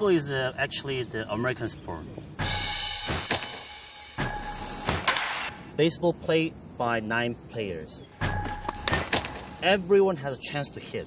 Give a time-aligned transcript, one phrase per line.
[0.00, 2.00] Baseball is uh, actually the American sport.
[5.76, 8.00] Baseball played by nine players.
[9.62, 11.06] Everyone has a chance to hit.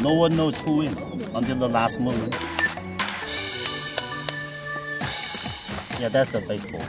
[0.00, 0.96] No one knows who wins
[1.34, 2.32] until the last moment.
[6.00, 6.86] Yeah, that's the baseball.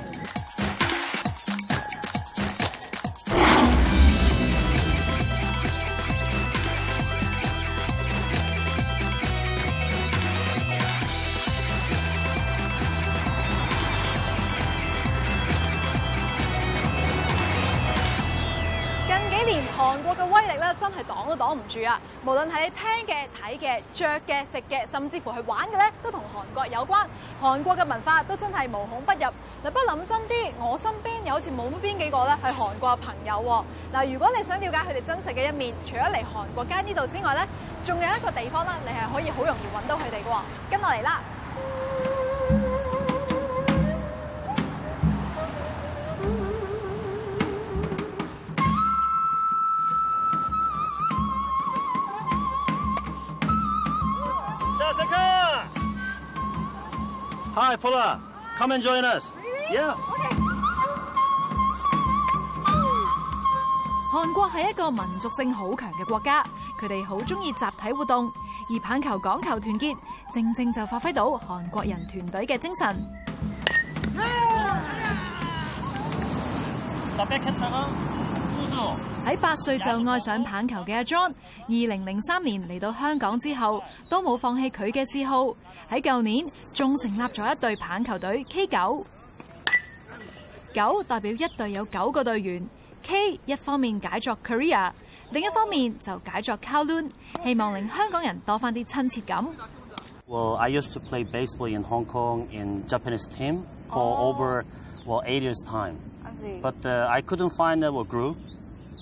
[22.26, 27.08] 无论系听嘅、睇嘅、着嘅、食嘅，甚至乎系玩嘅咧，都同韩国有关。
[27.40, 29.18] 韩国嘅文化都真系无孔不入。
[29.64, 33.66] 嗱，不谂真啲，我身边又好似冇边几个咧系韩国嘅朋友。
[33.94, 37.48] 嗱，如果你想了解佢哋真实嘅一面，除咗嚟韩国街呢度之外咧，
[37.84, 40.42] 仲有一个地方咧，你系可以好容易揾到佢哋嘅。
[40.70, 41.22] 跟落嚟啦！
[57.78, 58.20] p u l
[58.58, 59.28] come and join us.
[59.72, 59.96] Yeah.
[64.14, 66.44] 韩国系一个民族性好强嘅国家，
[66.82, 68.30] 佢哋好中意集体活动，
[68.70, 69.96] 而棒球讲求团结，
[70.34, 72.96] 正正就发挥到韩国人团队嘅精神。
[77.18, 78.31] 特別傾
[79.26, 81.30] 喺八岁就爱上棒球嘅阿 John，
[81.68, 85.56] 二零零三年嚟到香港之后，都冇放弃佢嘅嗜好。
[85.90, 86.44] 喺旧年
[86.76, 89.06] 仲成立咗一队棒球队 K 九
[90.74, 92.68] 九代表一队有九个队员
[93.04, 94.92] ，K 一方面解作 k o r e a
[95.32, 97.10] 另一方面就解作 Kowloon，
[97.44, 99.46] 希望令香港人多翻啲亲切感。
[100.26, 101.26] 我，我喺香港 e
[106.64, 108.12] But 喺日本嘅球队，打咗好多年，但系我 a 找到一个组。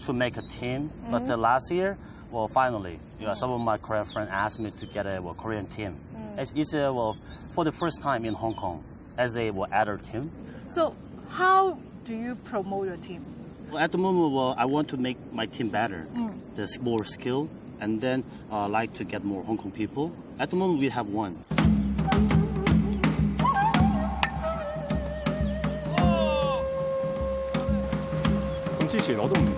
[0.10, 1.12] to make a team, mm-hmm.
[1.12, 1.96] but the last year,
[2.32, 5.68] well, finally, yeah, some of my Korean friends asked me to get a well, Korean
[5.68, 5.92] team.
[5.94, 6.40] Mm.
[6.40, 7.16] It's, it's well,
[7.54, 8.84] for the first time in Hong Kong
[9.20, 10.30] as a well, added team.
[10.68, 10.96] So,
[11.30, 13.24] how do you promote your team?
[13.70, 16.08] Well, at the moment, well, I want to make my team better.
[16.16, 16.40] Mm.
[16.56, 17.48] There's more skill,
[17.80, 20.12] and then I uh, like to get more Hong Kong people.
[20.40, 21.38] At the moment, we have one.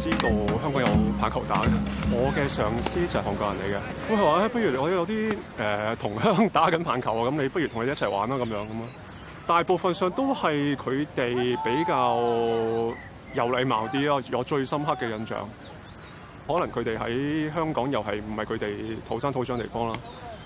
[0.01, 0.87] 知道香港有
[1.19, 1.69] 棒球打嘅，
[2.09, 3.77] 我嘅上司就係韓國人嚟嘅。
[4.09, 8.87] 咁佢話咧，不如我有啲誒同鄉打緊棒球啊，咁你不如同你一齊玩啦咁樣咁咯。
[9.45, 12.15] 大部分上都係佢哋比較
[13.35, 15.47] 有禮貌啲咯，有最深刻嘅印象。
[16.47, 18.75] 可能佢哋喺香港又係唔係佢哋
[19.07, 19.93] 土生土長地方啦，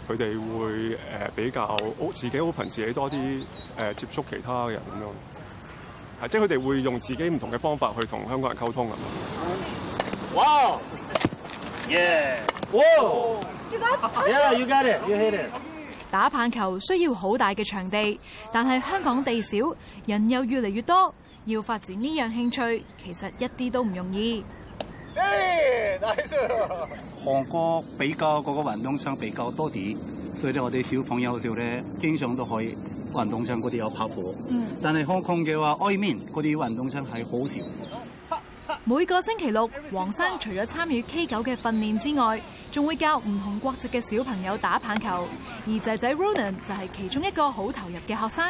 [0.09, 0.97] 佢哋會誒
[1.33, 1.77] 比較好
[2.11, 3.16] 自己好 n 自己多啲
[3.79, 5.34] 誒接觸其他嘅人咁樣。
[6.22, 10.36] 係，即係佢哋會用自己唔同嘅方法去同香港人溝通咁。
[10.36, 10.78] 哇！
[11.90, 12.38] 耶！
[12.72, 15.50] 哇！You got it！Yeah，you got it！You hit it！
[16.12, 18.20] 打棒球需要好大嘅场地，
[18.53, 19.58] 但系香港地少，
[20.06, 21.14] 人又越嚟越多，
[21.46, 24.44] 要发展呢样兴趣其实一啲都唔容易。
[25.16, 26.36] 誒，大叔，
[27.24, 29.97] 韓國比较嗰個運動場比较多啲。
[30.35, 32.73] 所以咧，我哋小朋友度咧，經常都可以
[33.13, 34.35] 運動衫嗰啲有跑步。
[34.51, 34.68] 嗯。
[34.84, 38.41] 但系香港嘅話，外面嗰啲運動衫係好少。
[38.84, 42.40] 每個星期六，黃生除咗參與 K 九嘅訓練之外，
[42.72, 45.28] 仲會教唔同國籍嘅小朋友打棒球。
[45.66, 48.46] 而仔仔 r o n a n 就係其中一個好投入嘅學生。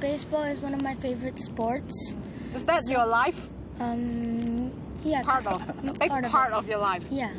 [0.00, 2.14] Baseball is one of my favorite sports.
[2.54, 3.34] Is that your life?
[3.80, 4.70] Um,
[5.04, 5.22] yeah.
[5.24, 5.60] Part of,
[5.98, 7.02] big part of your life.
[7.10, 7.30] Yeah.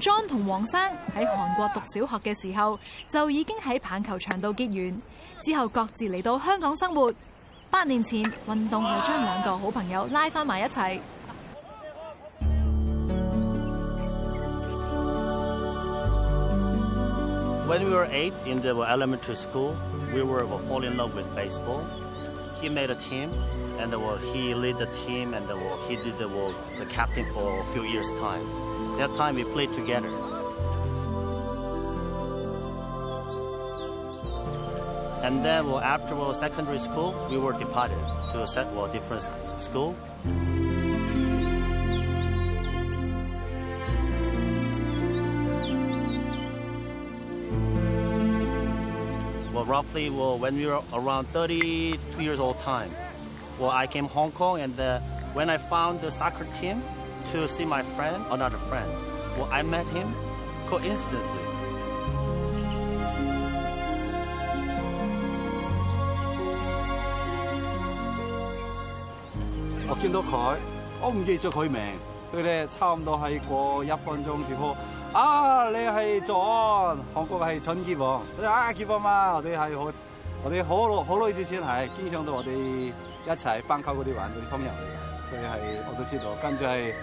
[0.00, 0.80] John 同黄生
[1.14, 2.78] 喺韩国读小学嘅时候
[3.08, 4.98] 就已经喺棒球场度结缘，
[5.42, 7.12] 之后各自嚟到香港生活。
[7.70, 11.00] 八年前，运动又将两个好朋友拉翻埋一齐。
[17.68, 19.76] When we were eight in the elementary school,
[20.12, 21.84] we were fall in love with baseball.
[22.60, 23.30] He made a team,
[23.78, 23.92] and
[24.32, 25.46] he lead the team, and
[25.86, 28.69] he did the captain for a few years time.
[29.00, 30.10] that time we played together.
[35.26, 37.96] And then well, after well, secondary school, we were departed
[38.32, 39.22] to a well, different
[39.58, 39.96] school.
[49.54, 52.90] Well, roughly, well, when we were around 32 years old time,
[53.58, 55.00] well, I came Hong Kong and uh,
[55.32, 56.82] when I found the soccer team,
[57.32, 58.88] to see my friend, another friend.
[59.36, 60.08] w e l I met him
[60.68, 61.40] coincidentally.
[69.88, 70.56] 我见到佢，
[71.02, 71.80] 我唔记咗佢名，
[72.32, 74.74] 佢哋差唔多係過一分鐘似乎
[75.12, 79.88] 啊，你係左，韓國係春傑王，啊，傑王嘛，我哋係好，
[80.44, 85.09] 我哋好耐好耐之前係經常到我哋一齊翻溝嗰啲玩嗰啲朋友嚟嘅。
[85.30, 86.94] 佢系我都知道，跟住系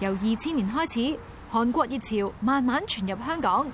[0.00, 1.18] 由二千年開始。
[1.54, 3.64] 韓國熱潮慢慢傳入香港，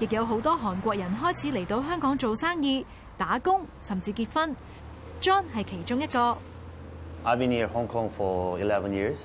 [0.00, 2.86] 亦有好多韓國人開始嚟到香港做生意、
[3.18, 4.56] 打工，甚至結婚。
[5.20, 6.34] John 係其中一個。
[7.26, 9.18] I've been here Hong Kong for 11 years.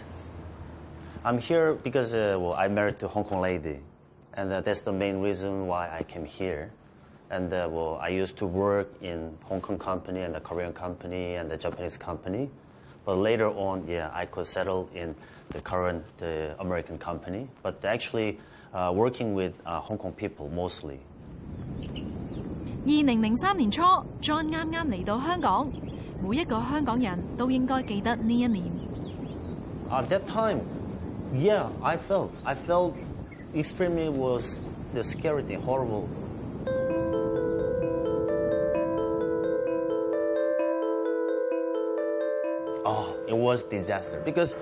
[1.23, 3.79] I'm here because uh, well, I married to Hong Kong lady,
[4.33, 6.69] and uh, that's the main reason why I came here.
[7.29, 11.35] And uh, well, I used to work in Hong Kong company and the Korean company
[11.35, 12.49] and the Japanese company,
[13.05, 15.15] but later on, yeah, I could settle in
[15.51, 16.25] the current uh,
[16.59, 18.39] American company, but actually
[18.73, 20.99] uh, working with uh, Hong Kong people mostly.
[22.83, 23.81] 二零零三年初
[24.21, 25.67] ，John 啱啱嚟到香港，
[26.27, 28.63] 每一個香港人都應該記得呢一年。
[29.91, 30.61] At that time,
[31.33, 32.93] yeah, I felt I felt
[33.53, 34.57] extremely was
[34.95, 36.07] the scary thing, horrible.
[42.83, 44.55] Oh, it was disaster because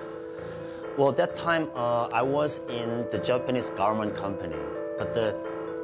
[1.00, 4.60] well, that time uh, I was in the Japanese garment company,
[4.98, 5.40] but the, uh,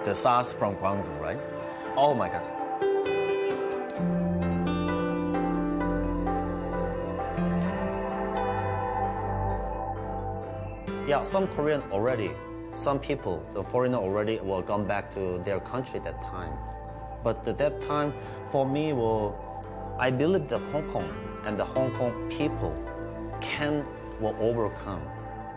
[0.06, 1.40] The SARS from Guangdong, right?
[1.98, 2.46] Oh my God.
[11.10, 12.30] Yeah, some Korean already
[12.78, 16.54] some people, the foreigner already were gone back to their country that time.
[17.24, 18.12] But at that time,
[18.52, 19.34] for me, well,
[20.00, 21.04] I believe that Hong Kong
[21.46, 22.74] and the Hong Kong people
[23.42, 23.84] can
[24.22, 25.02] will overcome.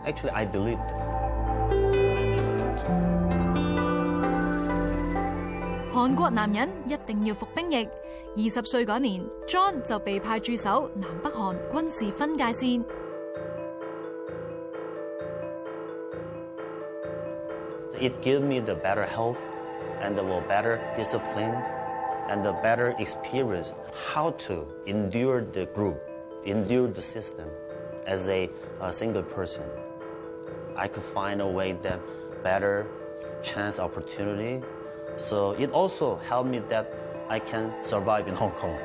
[0.05, 1.11] Actually, I believe that.
[5.93, 7.87] 韓國男人一定要服兵役。
[8.35, 9.79] 二十歲嗰年，John
[18.01, 19.37] it gives me the better health
[20.01, 21.53] and the better discipline
[22.29, 26.01] and the better experience how to endure the group,
[26.45, 27.47] endure the system
[28.07, 28.49] as a,
[28.81, 29.61] a single person.
[30.75, 31.99] I could find a way that
[32.43, 32.87] better
[33.43, 34.65] chance opportunity.
[35.17, 36.91] So it also helped me that
[37.29, 38.77] I can survive in Hong Kong.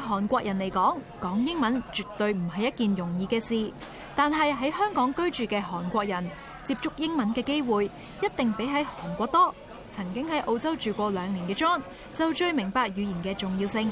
[0.00, 3.70] 韩国人嚟讲，讲英文绝对唔系一件容易嘅事。
[4.14, 6.28] 但系喺香港居住嘅韩国人，
[6.64, 9.54] 接触英文嘅机会，一定比喺韩国多。
[9.90, 11.80] 曾经喺澳洲住过两年嘅 John
[12.14, 13.90] 就最明白语言嘅重要性。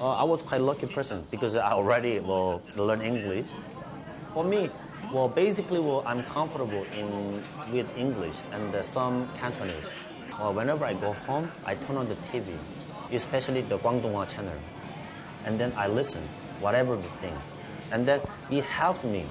[0.00, 3.46] I was quite lucky person because I already well learn English.
[4.34, 4.68] For me,
[5.12, 7.40] well basically well I'm comfortable in
[7.72, 9.88] with English and some Cantonese.
[10.38, 12.44] Well whenever I go home, I turn on the TV.
[13.12, 14.54] especially the Guangdonghua channel.
[15.44, 16.20] And then I listen,
[16.60, 17.36] whatever the thing.
[17.92, 18.20] And then
[18.50, 19.24] it helps me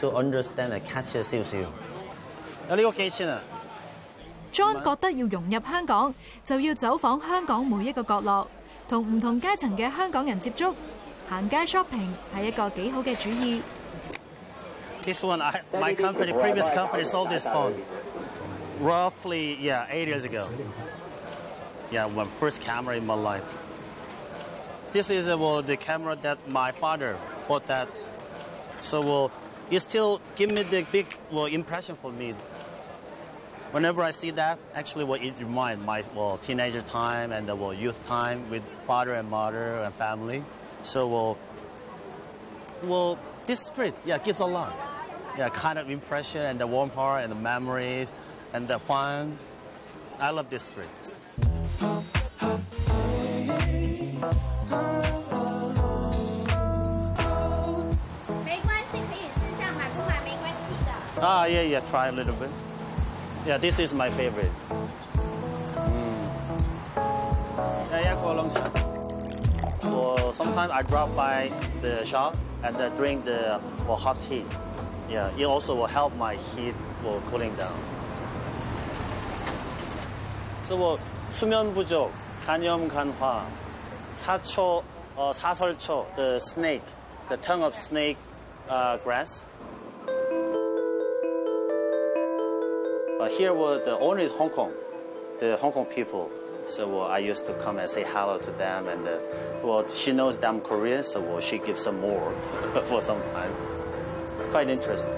[0.00, 1.66] to understand and catch the issue.
[2.68, 3.40] 有呢個記先啊
[4.52, 6.14] ！John 覺得要融入香港，
[6.46, 8.46] 就要走訪香港每一個角落，
[8.88, 10.72] 同唔同階層嘅香港人接觸。
[11.28, 12.10] 行街 shopping
[15.04, 17.74] This one, I, my company, previous company sold this phone
[18.80, 20.44] roughly, yeah, eight years ago.
[21.90, 23.42] Yeah, my first camera in my life.
[24.92, 27.16] This is uh, well, the camera that my father
[27.48, 27.88] bought that.
[28.80, 29.32] So well,
[29.72, 32.30] it still give me the big well, impression for me.
[33.72, 37.56] Whenever I see that, actually, well, it reminds my well, teenager time and the uh,
[37.56, 40.44] well, youth time with father and mother and family.
[40.84, 41.38] So well,
[42.84, 44.72] well, this street, yeah, gives a lot.
[45.36, 48.06] Yeah, kind of impression and the warm heart and the memories
[48.52, 49.36] and the fun.
[50.20, 50.88] I love this street.
[61.22, 62.50] Ah, yeah, yeah, try a little bit.
[63.46, 64.50] Yeah, this is my favorite.
[65.74, 66.30] Mm.
[67.90, 68.72] Yeah, yeah, a long time.
[69.84, 74.44] Well, sometimes I drop by the shop and I drink the hot tea.
[75.10, 77.74] Yeah, it also will help my heat will cooling down.
[80.64, 80.98] So, well,
[81.32, 82.12] 수면 부족,
[82.46, 83.44] 간염 간화,
[84.20, 84.84] 사초,
[85.16, 86.82] uh, 사설초, the snake,
[87.30, 88.18] the tongue of snake
[88.68, 89.42] uh, grass.
[93.18, 94.72] Uh, here was the owner is Hong Kong,
[95.40, 96.30] the Hong Kong people.
[96.66, 99.16] So well, I used to come and say hello to them, and uh,
[99.62, 102.32] well, she knows that I'm Korean, so well, she gives some more
[102.84, 103.56] for sometimes.
[104.50, 105.14] Quite interesting.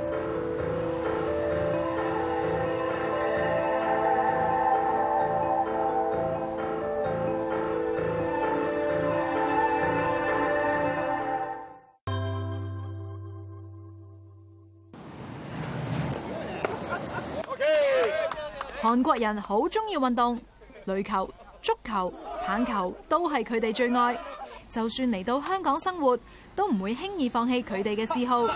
[18.82, 20.36] 韓國人好中意運動，
[20.86, 21.30] 垒球、
[21.62, 22.12] 足球、
[22.44, 24.18] 棒球都係佢哋最愛。
[24.70, 26.18] 就算嚟到香港生活，
[26.56, 28.42] 都唔會輕易放棄佢哋嘅嗜好。
[28.42, 28.50] 呢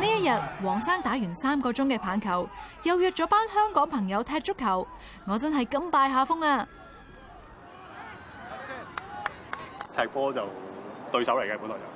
[0.00, 2.48] 一日，黃生打完三個鐘嘅棒球，
[2.82, 4.84] 又約咗班香港朋友踢足球。
[5.28, 6.68] 我真係甘拜下風啊！
[9.96, 10.44] 踢波就
[11.12, 11.95] 對手嚟嘅，本來就～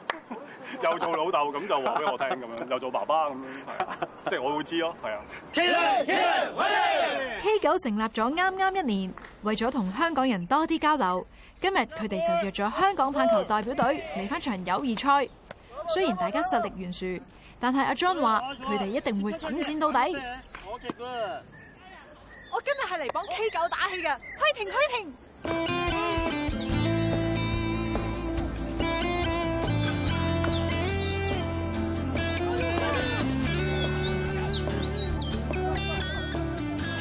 [0.83, 3.39] 又 做老豆咁就话俾我听咁样，又做爸爸咁样，
[4.25, 5.17] 即系我会知咯，系啊。
[7.41, 9.13] K 九成立咗啱啱一年，
[9.43, 11.25] 为咗同香港人多啲交流，
[11.61, 15.27] 今日佢哋就约咗香港棒球代表队嚟翻场友谊赛。
[15.93, 17.23] 虽然大家实力悬殊，
[17.59, 20.15] 但系阿 John 话佢哋一定会奮战到底。
[22.53, 25.65] 我今日系嚟帮 K 九打气嘅，開庭停庭。
[25.67, 25.80] 停。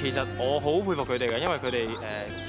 [0.03, 2.01] 其實我好佩服佢哋嘅，因為佢哋誒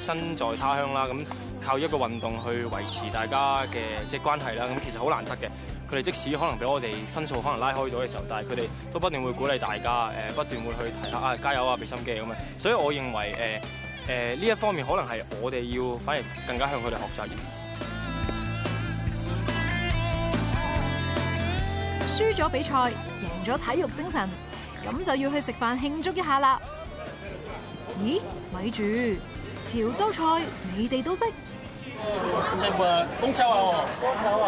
[0.05, 1.27] 身在他鄉啦，咁
[1.59, 5.49] 靠一個運動去維持大家嘅即係關係啦，咁其實好難得嘅。
[5.91, 12.37] 佢哋即使可能俾我哋分數可能拉開咗嘅時候，但係佢哋都不斷會鼓勵大家誒，不斷會去提下啊加油啊，俾心機咁啊。
[12.57, 13.61] 所以我認為
[14.07, 17.03] 誒誒呢一方面可能係我哋要反而更加向佢哋學
[22.15, 22.17] 習。
[22.17, 22.93] 输咗比賽，
[23.25, 24.29] 贏咗體育精神，
[24.87, 26.57] 咁就要去食飯慶祝一下啦。
[27.99, 28.19] 咦，
[28.51, 28.81] 咪住
[29.67, 30.23] 潮州菜，
[30.75, 31.25] 你哋都識？
[32.57, 34.47] 即係話廣州啊，廣州啊，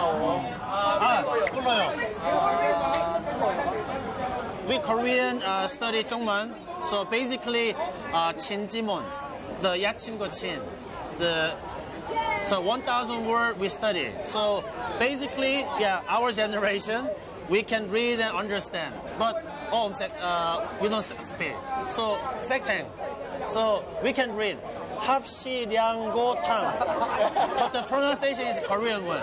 [0.69, 1.79] 啊，不嬲
[2.23, 3.19] 啊。
[4.65, 6.51] We Korean study Chinese,
[6.89, 7.75] so basically,
[8.13, 8.87] Chinese.
[9.61, 10.61] The accent got change.
[11.17, 11.53] The
[12.43, 14.07] so one thousand word we study.
[14.23, 14.63] So
[14.99, 17.09] basically, yeah, our generation
[17.49, 18.93] we can read and understand.
[19.19, 20.11] But all said,
[20.81, 21.51] we don't speak.
[21.89, 22.85] So second.
[23.47, 24.57] So we can read
[25.03, 26.47] Hapsi Liango 시량고탕
[27.59, 29.21] ，but the pronunciation is Korean one.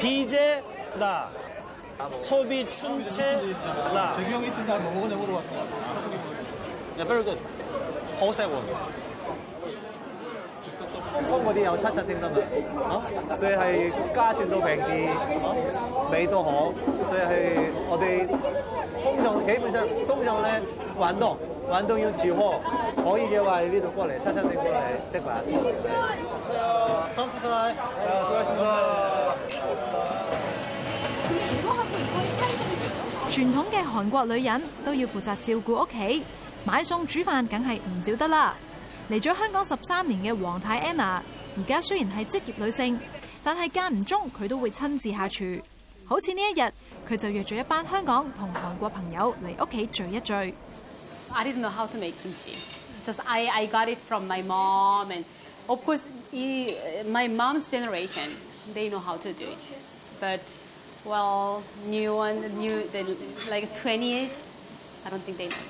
[0.32, 0.34] 제
[1.02, 1.04] 나
[2.26, 2.74] 소비춘
[3.12, 3.16] 채
[3.96, 5.42] 라杰军兄弟，你今天没问那问题。
[6.96, 7.38] y e very good.
[8.18, 8.62] How's e v e
[11.28, 12.36] 嗰啲有七七天得嘛？
[12.90, 12.94] 啊？
[13.38, 13.52] 对，
[13.90, 16.08] 系价钱都平啲，啊？
[16.10, 16.72] 味都好，
[17.10, 18.26] 佢系，我哋
[19.02, 20.62] 通常基本上通常咧
[20.98, 21.36] 玩多。
[21.70, 25.40] 玩都要自學，可以嘅話呢度過嚟，親親地過嚟，得吧？
[33.30, 36.24] 傳統嘅韓國女人都要負責照顧屋企，
[36.64, 38.56] 買餸煮飯，梗係唔少得啦。
[39.08, 41.20] 嚟咗香港十三年嘅皇太 Anna，
[41.56, 42.98] 而家雖然係職業女性，
[43.44, 45.62] 但係間唔中佢都會親自下廚。
[46.04, 46.62] 好似呢一日，
[47.08, 50.54] 佢就約咗一班香港同韓國朋友嚟屋企聚一聚。
[51.34, 52.52] I didn't know how to make kimchi.
[53.04, 55.10] Just I, I got it from my mom.
[55.12, 55.24] And
[55.68, 56.02] of course,
[57.08, 58.30] my mom's generation,
[58.74, 59.58] they know how to do it.
[60.20, 60.40] But
[61.04, 63.16] well, new one, new, the
[63.48, 64.36] like twenties,
[65.06, 65.66] I don't think they know.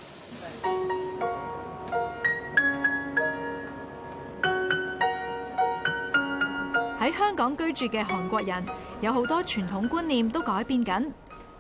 [7.00, 8.64] 喺香港居住嘅韩国人，
[9.02, 11.12] 有好多传统观念都改变紧。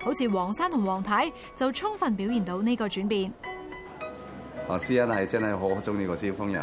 [0.02, 3.30] 好似黄生同黄太就充分表现到呢个转变。
[4.78, 6.60] 私恩係真係好中意個小朋友。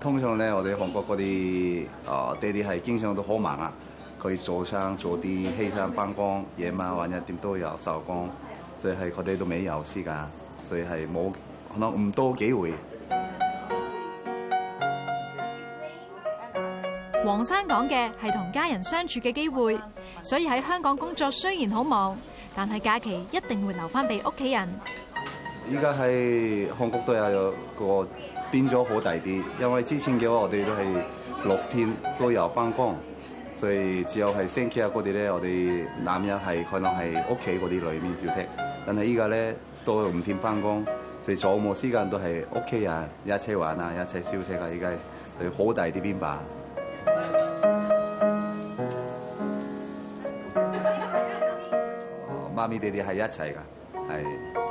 [0.00, 3.72] 通常咧我哋韓國嗰啲啊爹哋係經常都好忙啊，
[4.20, 8.28] 佢早上做啲西餐、燜工，夜晚或者點都有收工，
[8.80, 10.28] 所以係佢哋都未有私噶，
[10.60, 11.32] 所以係冇
[11.72, 12.72] 可能唔多機會。
[17.24, 19.78] 黃生講嘅係同家人相處嘅機會，
[20.24, 22.16] 所以喺香港工作雖然好忙，
[22.56, 24.68] 但係假期一定會留翻俾屋企人。
[25.70, 28.08] 依家係韓國都有個
[28.50, 32.96] 變咗好大啲，因為之前嘅話我哋都係六天都有返工，
[33.54, 38.46] 所以只有係星期日嗰啲咧，我哋男人係可能係屋企嗰啲裏面消食。
[38.84, 39.54] 但係依家咧
[39.84, 40.84] 都五天返工，
[41.22, 44.68] 所以全冇時間都係屋企人一齊玩啊，一齊消食啊！
[44.74, 44.88] 依家
[45.40, 46.42] 係好大啲變化。
[52.54, 54.61] 媽 咪哋哋係一齊噶，系。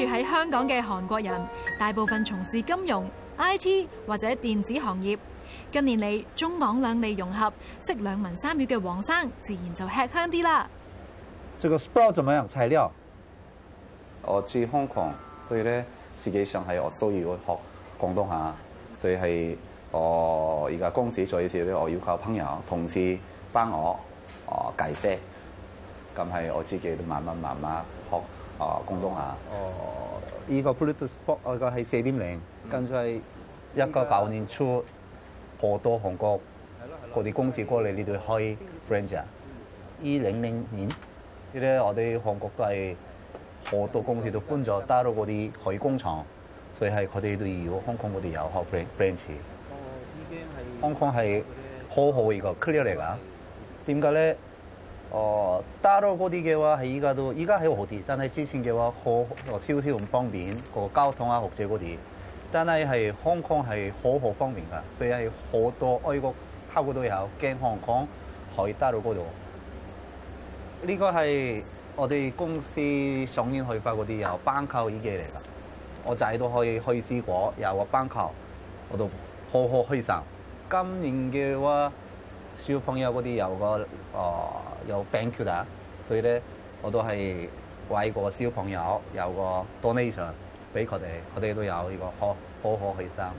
[0.00, 1.46] 住喺香港嘅韩国人，
[1.78, 5.18] 大部分从事金融、I T 或者电子行业。
[5.70, 7.52] 近年嚟，中港两地融合，
[7.82, 10.66] 识两文三语嘅黄生，自然就吃香啲啦。
[11.58, 12.48] 这个 sport 怎么样？
[12.48, 12.90] 材料？
[14.22, 15.12] 我住香港，
[15.46, 15.84] 所以咧，
[16.18, 17.60] 实际上系我需要学
[17.98, 18.54] 广东话。
[18.96, 19.58] 所以系
[19.90, 23.18] 我而家公司做最少咧，我要靠朋友、同事
[23.52, 23.98] 帮我
[24.46, 25.14] 哦计声。
[26.16, 28.18] 咁系我自己都慢慢慢慢学。
[28.60, 29.36] 哦，共东啊。
[29.50, 33.20] 哦，依個 Bluetooth f o v e 个係四點零，跟住一
[33.78, 34.84] 九九年初，
[35.60, 36.38] 好多韓國
[37.14, 38.56] 嗰啲公司過嚟呢度開
[38.88, 39.24] branch 啊！
[40.00, 42.94] 二零零年，呢啲我哋韓國都係
[43.64, 46.24] 好多公司都搬咗，打到嗰啲海工廠，
[46.78, 49.30] 所以係佢哋都要香港嗰啲有開 branch。
[49.70, 49.74] 哦，
[50.30, 51.42] 已香港係
[51.88, 53.14] 好好一個 clear 嚟㗎，
[53.86, 54.36] 點解咧？
[55.10, 59.26] 哦，打到嗰啲嘅話，係依家都依家係好啲，但係之前嘅話好
[59.58, 61.96] 少少唔方便個交通啊或者嗰啲，
[62.52, 66.32] 但係係香港係好好方便噶，所以係好多外國
[66.72, 68.06] 客户都有驚香港
[68.56, 69.24] 可以打到嗰度。
[70.82, 71.62] 呢個係
[71.96, 72.80] 我哋公司
[73.26, 75.40] 上年去發嗰啲有班購耳機嚟噶，
[76.04, 78.30] 我仔都可以去試過，有個班購
[78.90, 79.10] 我都
[79.52, 80.14] 好好開心。
[80.70, 81.92] 今年嘅話
[82.60, 83.64] 小朋友嗰啲有個
[84.12, 84.46] 哦。
[84.88, 85.66] 有 bank u 啦，
[86.02, 86.40] 所以咧
[86.82, 87.48] 我都係
[87.88, 90.28] 為個小朋友有個 donation
[90.72, 93.30] 俾佢哋，佢哋都有呢個可可可起衫。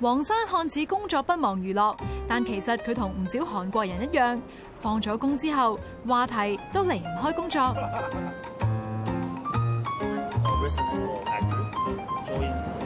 [0.00, 1.94] 黄山汉似工作不忙娱乐，
[2.28, 4.40] 但其实佢同唔少韩国人一样，
[4.80, 7.74] 放咗工之后话题都离唔开工作。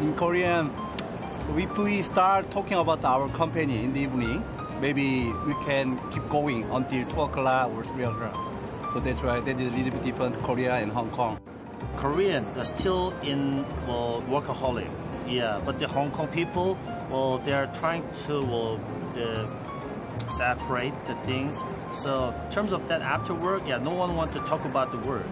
[0.01, 0.69] In Korean,
[1.57, 4.41] we please start talking about our company in the evening.
[4.81, 8.37] maybe we can keep going until 2 o'clock or 3 o'clock.
[8.95, 11.39] So that's why that is a little bit different Korea and Hong Kong.
[11.97, 14.91] Korean are still in well, workaholic,
[15.29, 15.61] yeah.
[15.65, 16.77] But the Hong Kong people,
[17.11, 18.81] well, they are trying to well,
[19.15, 19.47] the,
[20.31, 21.61] separate the things.
[21.93, 24.99] So in terms of that after work, yeah, no one want to talk about the
[24.99, 25.27] work.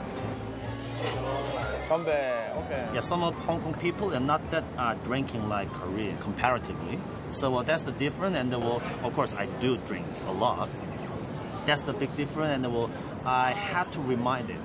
[1.88, 2.88] Come back, okay.
[2.94, 6.98] Yeah, some of Hong Kong people are not that uh, drinking like Korean comparatively.
[7.30, 10.68] So well, that's the difference, and uh, well, of course, I do drink a lot.
[11.66, 12.90] That's the big difference, and uh, well,
[13.24, 14.56] I had to remind it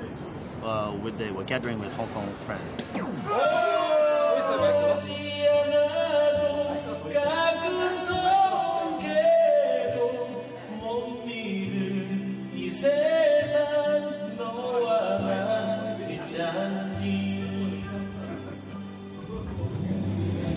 [0.63, 2.81] uh, with the gathering with Hong Kong friends.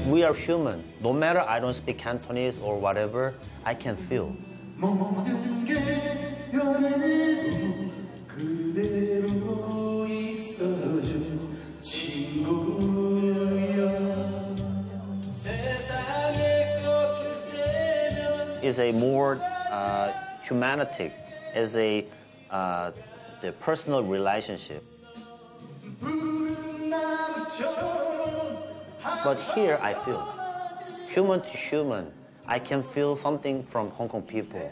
[0.09, 3.33] We are human no matter I don't speak Cantonese or whatever,
[3.65, 4.35] I can feel.
[18.61, 19.37] Is a more
[19.71, 21.13] uh, humanity,
[21.55, 22.05] is a
[22.51, 22.91] uh,
[23.43, 24.83] the personal relationship.
[29.25, 30.33] But here I feel
[31.17, 32.05] human to human,
[32.47, 34.71] I can feel something from Hong Kong people.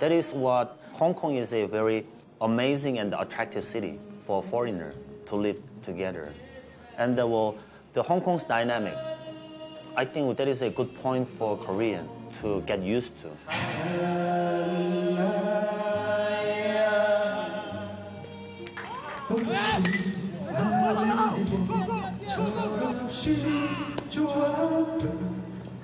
[0.00, 2.06] That is what Hong Kong is a very
[2.40, 4.94] amazing and attractive city for foreigner
[5.26, 6.32] to live together.
[6.96, 7.56] And the, uh, well,
[7.92, 8.94] the Hong Kong's dynamic,
[9.94, 12.08] I think that is a good point for Korean
[12.40, 13.28] to get used to.